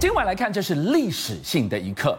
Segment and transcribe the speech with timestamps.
[0.00, 2.18] 今晚来看，这是历史性的一刻。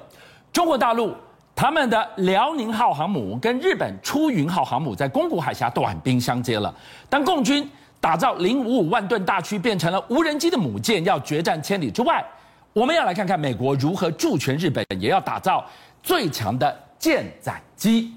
[0.54, 1.16] 中国大陆
[1.56, 6.72] 他们的辽宁号航母跟日本出云号航母在宫古海峡短兵相接了。
[7.10, 7.68] 当共军
[8.00, 12.24] 打造零五五万吨大驱变成了无人机的母舰，要决战千里之外，
[12.72, 15.66] 我们要来看看美国如何助拳日本，也要打造
[16.04, 18.14] 最强的舰载机。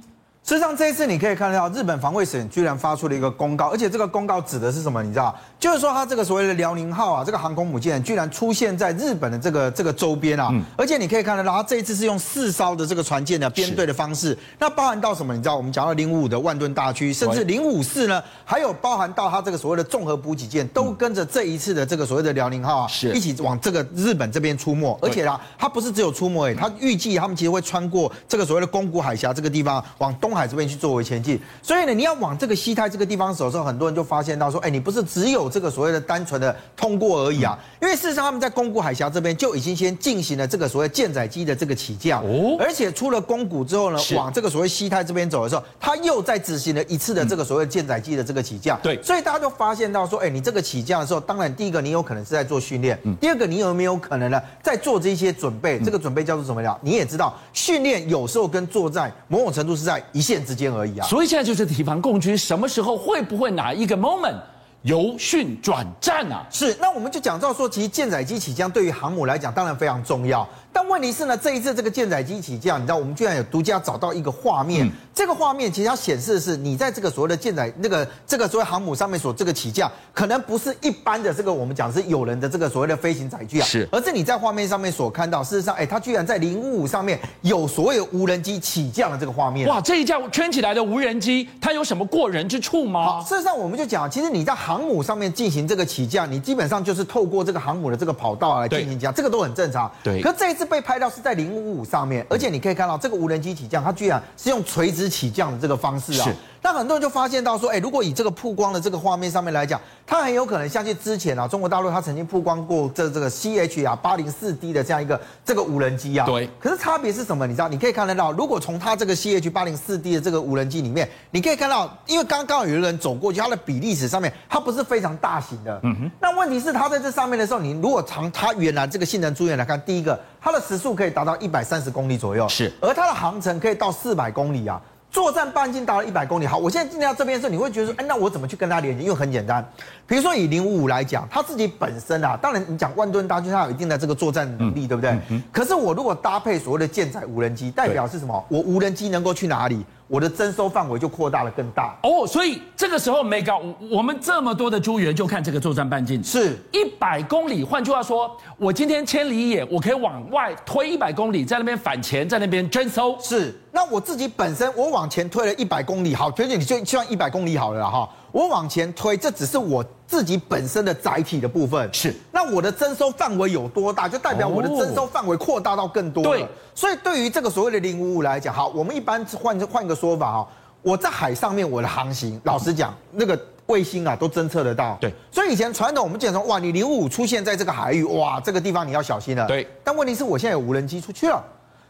[0.46, 5.02] 事实上，这一次你可以看到，日本防卫省居然发出了一个公告，而且这个公告指的是什么？
[5.02, 15.34] 你知道，就是说它这个所谓的辽宁号啊，这个航空母舰居然出现在日本的这个这个周边啊，而且你可以看得到，它这一次是用四艘的这个船舰的编队的方式，那包含到什么？
[15.34, 31.14] 你知道，我们讲到零五五的万吨大驱，甚至零五四呢，还有包含到它这个所谓的综合补给舰，都跟着这一次的这个所谓的辽宁号啊，一起往这个日本这边出没，而且啊，它不是只有出没，哎，它预计他们其实会穿过这个所谓的宫古海峡这个地方，往东海这边去作为前。
[31.14, 55.78] 前进，所以呢，你要往这个西太这个地方走的时候，很多人就发现到说，哎，你不是只有这个所谓的单纯的通过而已啊，因为事实上他们在宫古海峡这边就已经先进行了这个所谓舰载机的这个起降，哦，而且出了宫古之后呢，往这个所谓西太这边走的时候，他又在执行了一次的这个所谓舰载机的这个起降，对，所以大家就发现到说，哎，你这个起降的时候，当然第一个你有可能是在做训练，第二个你有没有可能呢在做这些准备？
[55.78, 56.76] 这个准备叫做什么呀？
[56.80, 61.06] 你也知道，训练有时候跟作战某种程度是在一线之间而已啊。
[61.06, 64.40] 所以现在就是提防共军什么时候会不会哪一个 moment
[64.82, 66.46] 由训转战啊？
[66.50, 70.48] 是，那我们就讲到说，其实舰载机起降对于航母来讲当然非常重要。
[70.74, 74.84] 但问题是呢，这一次这个舰载机起降，你知道，我们居然有独家找到一个画面。
[74.84, 89.68] 嗯、这个画面其实它显示的是，你在这个所谓的舰载那个这个所谓航母上面所这个起降，可能不是一般的这个我们讲是有人的这个所谓的飞行载具啊，是，而是你在画面上面所看到，事实上，哎，它居然在零五五上面有所谓无人机起降的这个画面。
[89.68, 93.04] 哇，这一架圈起来的无人机，它有什么过人之处吗？
[93.04, 99.88] 好，事实上，我们就讲，其实你在航母上面进行这个起降，你基本上就是透过这个航母的这个跑道来进行起降，这个都很正常。
[100.02, 101.44] 对，可这一被拍到是在零。
[101.44, 106.34] 零五五上面，而且你可以看到这个无人机起降，它居然是用垂直起降的这个方式啊。
[106.64, 116.24] 那很多人就发现到说，哎，如果以这个曝光的这个画面上面来讲，它很有可能像是之前啊，中国大陆它曾经曝光过这这个 CH 啊八零四 D 的这样一个这个无人机啊。
[116.24, 116.48] 对。
[116.58, 117.46] 可是差别是什么？
[117.46, 117.68] 你知道？
[117.68, 125.78] 你可以看得到，如果从它这个 CH 八零四 D 的这个无人机里面，你可以看到，因为刚刚有一个人走过去，它的比例尺上面它不是非常大型的。
[125.82, 126.10] 嗯哼。
[126.18, 132.72] 那问题是它在这上面的时候，你如果从它原来这个性能资源来看，第一个它的时速可以达到一百三十公里左右，是。
[132.80, 134.80] 而它的航程可以到四百公里啊。
[135.14, 136.46] 作战半径达到一百公里。
[136.46, 139.04] 好，我现在进到这边的时候，你会觉得说，哎，那我怎么去跟他连接？
[139.04, 139.64] 因为很简单，
[140.08, 145.16] 比如说以零五五来讲，它自己本身啊，当然你讲万吨大军，它有一定的这个作战能力，对不对？
[145.52, 148.44] 可是我如果搭配所谓的舰载无人机，代表是什么？
[148.48, 149.86] 我无人机能够去哪里？
[150.14, 153.60] 我的征收范围就扩大了更大哦，所以这个时候没搞，
[153.90, 157.64] 我们这么多的诸元就看这个作战半径是一百公里。
[157.64, 163.18] 换句话说，我今天千里眼，我可以往外推一百公里，在那边反潜，在那边征收。
[163.18, 168.08] 是，那我自己本身我往前推了一百公里，好，推进你就算一百公里好了哈。
[168.34, 171.88] 我往前推，这只是我自己本身的载体的部分。
[171.94, 176.40] 是，那我的征收范围有多大，就代表我的征收范围扩大到更多了。
[176.40, 180.48] 对，所以对于这个所谓的零五五来讲，好，我们一般换换个说法哈，
[180.82, 184.98] 我在海上面我的航行，老实讲，那个卫星啊都侦测得到。
[185.00, 189.46] 对，所以以前传统我们讲说，哇，你零五五出现在这个海域，哇，这个地方你要小心了。
[189.46, 191.40] 对，但问题是我现在有无人机出去了。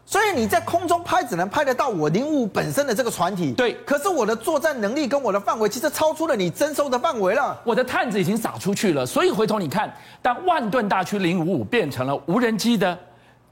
[0.07, 3.73] 所以你在空中拍只能拍得到我零五本身的这个船体，对。
[3.85, 7.59] 可是我的作战能力跟我的范围其实超出了你征收的范围了。
[7.63, 12.97] 我的探子已经撒出去了，所以回头你看，当万吨大驱零五五变成了无人机的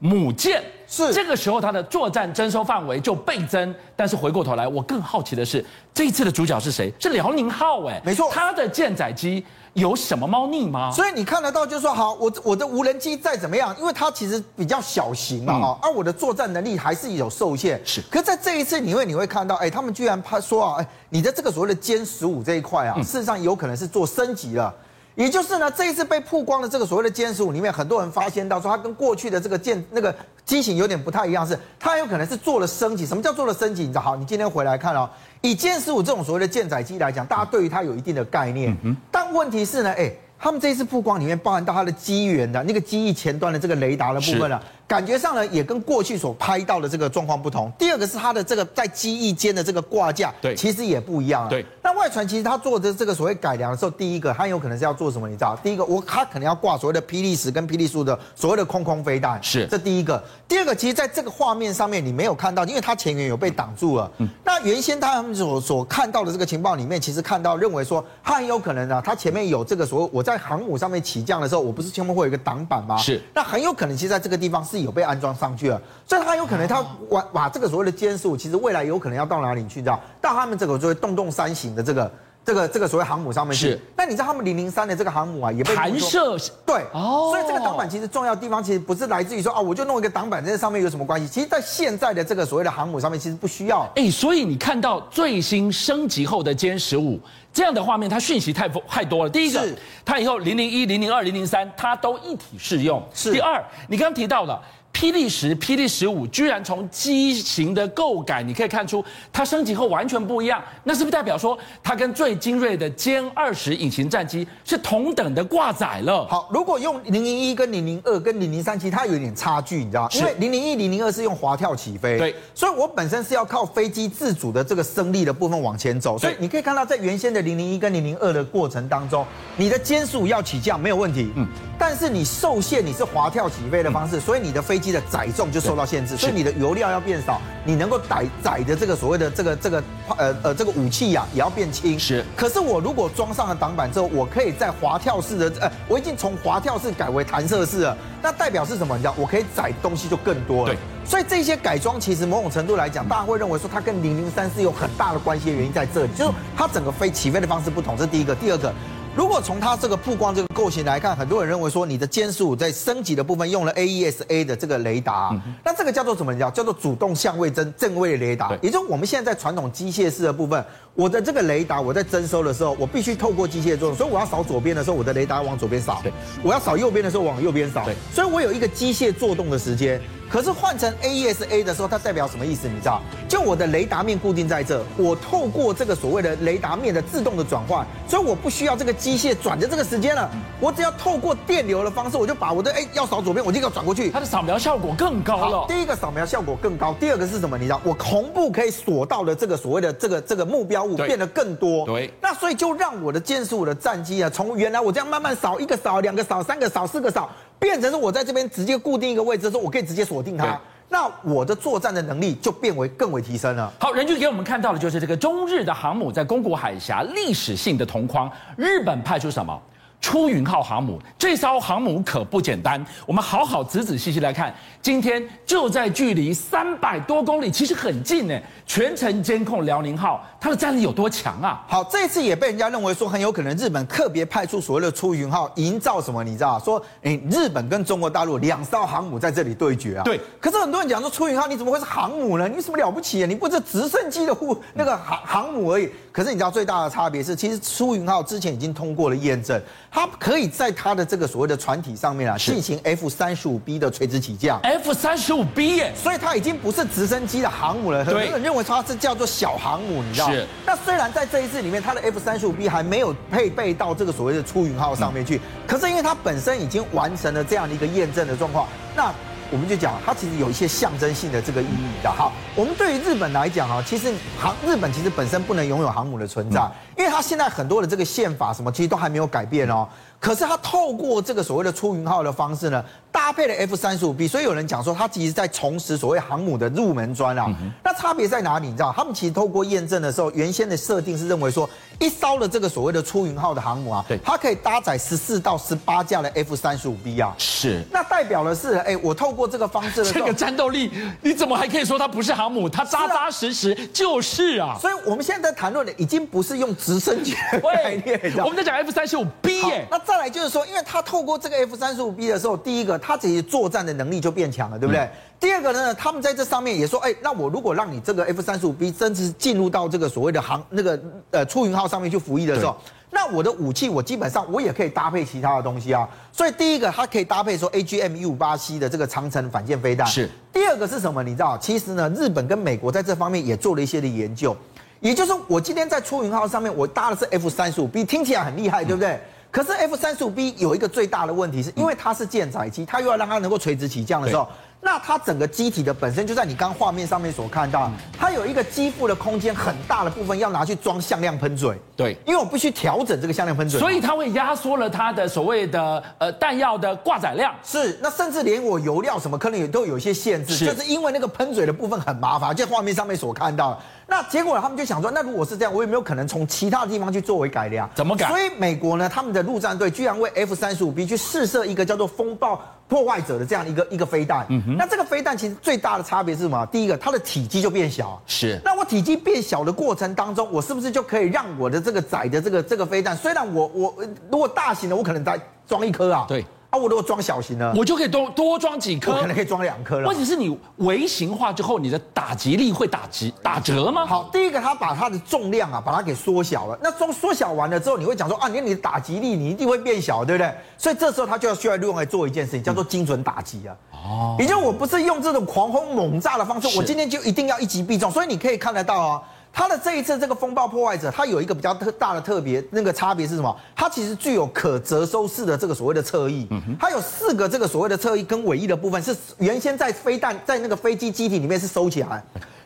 [0.04, 3.74] 母舰，是这个时候它的作战征收范围就倍增。
[3.96, 6.92] 但是回过头来，我更好奇的是，这一次的主角是谁？
[7.00, 9.42] 是辽宁号，哎，没错，它的舰载机。
[9.72, 10.92] 有什么猫腻吗？
[10.92, 17.80] 所以你看得到，就是说，好，我我的无人机再怎么样，因为它其实比较小型嘛，哈、嗯，而我的作战能力还是有受限。
[17.84, 24.72] 是，可是在这一次，你会你会看到，哎，他们居然怕说啊，哎，你的这个所谓的歼十五这一块啊，事实上有可能是做升级了。
[25.14, 30.12] 也就是呢，这一次被曝光的这个所谓的歼十五里面，很多人发现到说，它跟过去的这个舰那个
[30.44, 33.06] 机型有点不太一样，是它有可能是做了升级。
[33.06, 33.82] 什么叫做了升级？
[33.82, 34.00] 你知道？
[34.00, 35.08] 好，你今天回来看哦，
[35.40, 38.76] 以歼十五这种所谓的舰载机来讲，大家对于它有一定的概念。
[38.82, 38.96] 嗯。
[39.12, 47.72] 但问题是呢，哎，他们这一次曝光里面包含到它的机源的那个机翼前端的这个雷达的部分了，感觉上呢也跟过去所拍到的这个状况不同。
[47.78, 51.48] 第二个是它的这个在机翼间的这个挂架，对，其实也不一样啊。
[51.48, 55.28] 对，那外传其实它做的这个所谓改良的时候，第一个它有可能是要做什么？
[55.28, 55.56] 你知道？
[55.62, 60.22] 第一个我它可能要挂所谓的霹雳十跟霹雳十五的所谓的空空飞弹，是这第一个。
[60.46, 64.10] 第二个，其实在这个画面上面你没有看到，因为它前缘有被挡住了。
[64.18, 72.96] 嗯，那原先他们所所看到的这个情报里面，其实看到认为说它很有可能啊，它前面有这个所谓我在航母上面起降的时候，我不是前面会有一个挡板吗？
[72.98, 79.80] 是，那很有可能其实在这个地方是有被安装上去了，所以它有可能它把把这个所谓的监视，其实未来有可能要到哪里去？
[79.80, 80.00] 知道？
[80.20, 82.10] 到他们这个就会洞洞三型的这个。
[82.44, 86.36] 这个这个所谓航母上面去，那你知道他们零零三的这个航母啊，也被弹射
[86.66, 91.26] 对哦，所以这个挡板其实重要的地方其实不是来自于说啊，我就弄一个挡板在这上面有什么关系？
[91.26, 93.90] 其实，在现在的这个所谓的航母上面，其实不需要。
[93.96, 97.18] 哎，所以你看到最新升级后的歼十五
[97.50, 99.30] 这样的画面，它讯息太太多了。
[99.30, 99.66] 第一个，
[100.04, 103.02] 它以后零零一、零零二、零零三，它都一体适用。
[103.14, 103.32] 是。
[103.32, 104.60] 第二，你刚刚提到了。
[104.94, 110.62] 霹雳十、霹雳十五居然从机型的构改，你可以看出它升级后完全不一样。
[110.84, 116.24] 那是不是代表说它跟最精锐的歼二十隐形战机是同等的挂载了？
[116.28, 120.10] 好，如果用零零一跟零零二跟零零三，其实它有一点差距，你知道吗？
[120.12, 126.16] 因为零零一、零零二是用滑跳起飞，对，所以我本身是要靠飞机自主的这个升力的部分往前走。
[126.16, 129.26] 所以你可以看到，在原先的零零一跟零零二的过程当中，
[129.56, 131.44] 你的歼十五要起降没有问题，嗯，
[131.76, 139.82] 但是你受限，你是滑跳起飞的方式，所以你的飞机的载重就受到限制，所以你的油料要变少，你能够载载的这个所谓的这个这个
[140.18, 141.98] 呃呃这个武器呀、啊、也要变轻。
[141.98, 148.94] 是，可是我如果装上了挡板之后，我可以在滑跳式的呃，我已经从滑跳式改为弹射式了，那代表是什么？
[148.96, 150.74] 你知道，我可以载东西就更多了。
[150.74, 150.78] 对，
[151.08, 158.34] 所以这些改装其实某种程度来讲，大家会认为说它跟零零三是有很大的关系的原因在这里，就是它整个飞起飞的方式不同，这是第一个。
[158.34, 158.72] 第二个。
[159.16, 166.36] 如果从它这个曝光这个构型来看，很多人认为说你的歼十五在升级的部分用了 AESA 的这个雷达，嗯、那这个叫做什么？
[166.36, 170.64] 叫叫做主动相位侦正位雷达，也就是我们现在在传统机械式的部分，
[170.94, 176.12] 我的这个雷达我在征收的时候，我必须透过机械作用，所以我要扫左边的时候，我的雷达往左边扫；对
[176.42, 177.84] 我要扫右边的时候，往右边扫。
[177.84, 180.00] 对所以我有一个机械作动的时间。
[180.30, 182.66] 可是换成 AESA 的时候，它代表什么意思？
[182.68, 183.00] 你知道？
[183.28, 190.30] 就我的雷达面固定在这，我透过这个所谓的雷达面的自动的转换，所以我不需要这个机械转的这个时间了。
[190.60, 194.10] 我只要透过电流的方式，我就把我的哎要扫左边，我就要转过去。
[194.10, 195.66] 它的扫描效果更高了。
[195.68, 197.56] 第一个扫描效果更高，第二个是什么？
[197.56, 197.80] 你知道？
[197.84, 201.86] 我同步可以锁到的这个所谓的这个这个目标物变得更多。
[201.86, 202.12] 对。
[202.20, 207.30] 那所以就让我的歼十五的战机啊，从原来我这样慢慢扫一个扫两个扫三个扫四个扫，
[207.64, 210.60] 变成是我在这边直接固定一个位置的时候，我可以直接锁定它。
[210.90, 213.72] 那我的作战的能力就变为更为提升了。
[213.80, 219.58] 好，人均给我们看到的就是这个中日的航母在宫古海峡历史性的同框，日本派出什么？
[220.04, 222.84] 出云号航母，这艘航母可不简单。
[223.06, 228.38] 我们好好仔仔细细来看，今天就在距离三百多公里，其实很近呢。
[228.66, 231.64] 全程监控辽宁号，它的战力有多强啊？
[231.66, 236.22] 好，这次也被人家认为说很有可能日本特别派出所谓的出云号，营造什么？
[236.22, 236.58] 你知道？
[236.58, 240.02] 说，哎，日本跟中国大陆两艘航母在这里对决啊。
[240.04, 240.20] 对。
[240.38, 242.46] 可是很多人讲说，出云号你怎么会是航母呢？
[242.46, 243.26] 你什么了不起啊？
[243.26, 245.88] 你不是直升机的护那个航航母而已。
[246.14, 249.60] 可是你知道最大的差别是，其实出云号之前已经通过了验证。
[249.90, 254.60] 它可以在它的这个所谓的船体上面啊，进行 F 三十五 B 的垂直起降。
[254.62, 258.04] F 三十五 B 耶，所以它已经不是直升机的航母了。
[258.04, 260.30] 很多人认为它是叫做小航母，你知道？
[260.30, 260.46] 是。
[260.64, 269.12] 那虽然在这一次里面，它的 F 三十五 B 还没有配备到这个所谓的出云号上面去，可是因为它本身已经完成了这样的一个验证的状况，那。
[269.54, 272.10] 我们就讲，它其实有一些象征性的这个意义的。
[272.10, 276.68] 好，我们对于日本来讲哈，其实航日本其实本身不能拥有航母的存在，
[276.98, 279.86] 因为它现在很多的这个宪法什么其实都还没有改变哦。
[280.18, 287.46] 可是它透过这个所谓的出云号的方式呢，搭配了 F 三十五 B，所以有人讲说它其实在重拾所谓航母的入门砖啊。
[287.84, 288.66] 那差别在哪里？
[288.66, 297.34] 你知道，他们其实透过验证的时候，原先的设定是认为说，一艘的这个所谓的出云号的航母啊，对，它可以搭载十四到十八架的 F 三十五 B 啊。
[297.38, 297.82] 是。
[297.90, 300.90] 那代表的是，哎，我透过这个方式的这个战斗力，
[301.22, 302.68] 你怎么还可以说它不是航母？
[302.68, 304.76] 它扎扎实实就是啊。
[304.80, 309.86] 所以我们现在在谈论的已经不是用直升机的概念，我们在讲 F 三十五 B 耶。
[309.90, 315.02] 那再来就是说，因为他透过这个 F 三十五 B 的时候，第一个，他自己作战的能力就变强了，对不对？
[315.02, 322.76] 嗯、第二个呢，他们在这上面也说，哎，那我如果让你这个 F 三十五 B 真是进入到这个所谓的航那个呃出云号上面去服役的时候，
[323.10, 326.08] 那我的武器我基本上我也可以搭配其他的东西啊。
[326.32, 330.06] 所以第一个，它可以搭配说 AGM 一五八 C 的这个长城反舰飞弹。
[330.06, 330.28] 是。
[330.52, 331.22] 第二个是什么？
[331.22, 334.56] 你知道，其实呢，日本跟美国在这方面也做了一些的研究，
[335.00, 339.10] 也就是说，我今天在出云号上面我搭的是 F 三十五 B，听起来很厉害，对不对？
[339.10, 339.20] 嗯
[339.54, 344.48] 可是 F 三十五 B 有一个最大的问题，是因为它是舰载机，它又要让它能够垂直起降的时候，
[344.84, 351.74] 那它整个机体的本身就在你刚画面上面所看到，它有一个机腹的空间很大的部分要拿去装向量喷嘴。
[351.96, 357.54] 对，因为我必须调整这个向量喷嘴，所以它会压缩了它的所谓的呃弹药的挂载量。
[357.64, 363.80] 是，那甚至连我油料什么可能也都有一些限制，是就是因为那个喷嘴的部分很麻烦，就画面上面所看到。
[364.06, 367.88] 那结果他们就想说，那如果是这样，我有没有可能从其他地方去作为改良？
[367.94, 368.28] 怎么改？
[368.28, 374.46] 所以美国呢，他们的陆战队居然为 F 三十五 B 去试射一个叫做风暴破坏者的这样一个一个飞弹。
[374.48, 374.76] 嗯哼。
[374.76, 376.64] 那这个飞弹其实最大的差别是什么？
[376.66, 378.20] 第一个，它的体积就变小。
[378.26, 378.60] 是。
[378.64, 383.94] 那我体积变小的过程当中，我是不是就可以让我的这个载的这个这个飞弹，虽然我我
[384.30, 386.26] 如果大型的，我可能再装一颗啊。
[386.28, 386.44] 对。
[386.74, 390.08] 啊，我如果装小型的，我就可以多多装几颗，我可能可以装两颗了。
[390.08, 394.04] 问题是你微型化之后，你的打击力会打击打折吗？
[394.04, 396.76] 好，第一个，它把它的重量啊，把它给缩小了。
[396.82, 400.52] 那缩缩小完了之后，你会讲说啊，你你的打击力你一定会变小，对不对？
[400.76, 403.76] 所以这时候它就要需要用来做一件事情，叫做精准打击啊。
[403.92, 408.10] 哦，也就我不是用这种狂轰猛炸的方式，我今天就一定要一击必中。
[408.10, 409.22] 所以你可以看得到啊。
[409.54, 413.56] 它的这一次这个风暴破坏者，它有一个比较特大的特别，那个差别是什么？
[413.76, 416.48] 它其实具有可折收式的这个所谓的侧翼，
[416.80, 422.22] 它有四个这个所谓的侧翼跟尾翼的部分是原先在飞弹在那个飞机机体里面是收起来。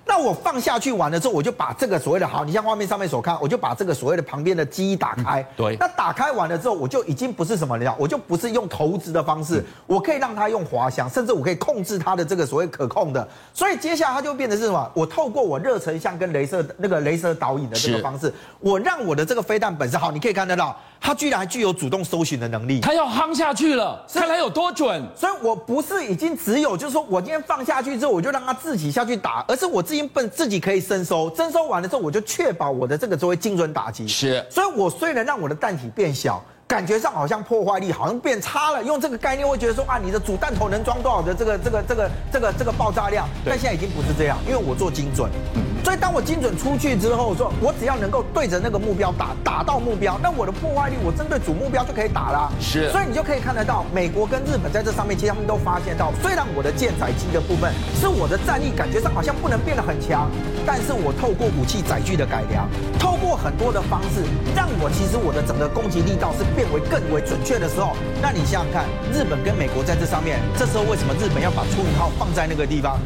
[0.09, 5.47] 那我放下去完了之后，我就把这个所谓的好，你像画面上面所看，我就把这个所谓的旁边的机打开。
[5.55, 5.77] 对。
[5.79, 13.29] 那打开完了之后，我就已经不是什么了，我就不是用投掷的方式，我可以让它用滑翔，甚至我可以控制它的这个所谓可控的。
[13.53, 14.91] 所以接下来它就变成是什么？
[14.95, 20.75] 我透过我热成像跟镭射那个镭射导引的这个方式，我让我的这个飞弹本身好，你可以看得到。
[21.01, 25.03] 它居然还具有主动搜寻的能力，它要夯下去了，看来有多准。
[25.17, 34.07] 所以我不是已经只有，就是说我今天放下去之后，我就让它自己下去打，而是我自己本自己可以征收，征收完了之后，我就确保我的这个作为精准打击。
[34.07, 38.83] 是，所以我虽然让我的弹体变小，感觉上好像破坏力好像变差了。
[38.83, 43.27] 用这个概念会觉得说啊，你的主弹头能装多少的这个这个这个这个这个爆炸量？
[43.45, 45.31] 但现在已经不是这样，因为我做精准。
[45.55, 45.68] 嗯。
[45.89, 52.53] 所以当我精准出去之后，说我只要能够对着那个目标打，打到目标，那我的破坏力，我针对主目标就可以打了。
[52.61, 60.31] 是，所以你就可以看得到，美国跟日本在这上面，其实他们都发现到，虽然我的舰载机的部分是我的战力感觉上好像不能变得很强，
[60.67, 62.69] 但是我透过武器载具的改良，
[63.01, 64.21] 透过很多的方式，
[64.55, 73.01] 让我其实我的整个攻击力道是变为更为准确的时候，那你想想看，日本跟美国在这上面，这时候为什么日本要把出云号放在那个地方？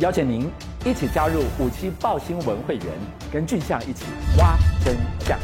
[0.00, 2.86] 邀请您一起加入五七报新闻会员，
[3.30, 4.06] 跟俊相一起
[4.38, 5.38] 挖真相。